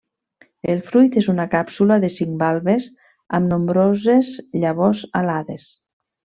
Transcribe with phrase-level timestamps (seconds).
[0.75, 2.89] El fruit és una càpsula de cinc valves
[3.41, 4.35] amb nombroses
[4.65, 5.71] llavors alades.